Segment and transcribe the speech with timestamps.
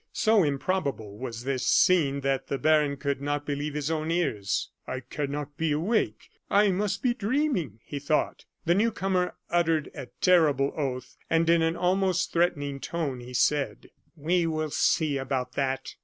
[0.13, 4.71] So improbable was this scene that the baron could not believe his own ears.
[4.87, 8.45] "I cannot be awake; I must be dreaming," he thought.
[8.65, 13.91] The new comer uttered a terrible oath, and, in an almost threatening tone, he said:
[14.15, 15.93] "We will see about that!